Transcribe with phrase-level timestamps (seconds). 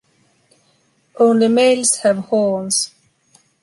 [1.19, 2.89] Only males have horns.